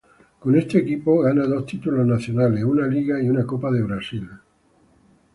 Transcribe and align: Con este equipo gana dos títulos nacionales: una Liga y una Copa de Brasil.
Con 0.39 0.55
este 0.57 0.79
equipo 0.79 1.19
gana 1.19 1.43
dos 1.45 1.67
títulos 1.67 2.03
nacionales: 2.07 2.63
una 2.63 2.87
Liga 2.87 3.21
y 3.21 3.29
una 3.29 3.45
Copa 3.45 3.69
de 3.69 3.83
Brasil. 3.83 4.27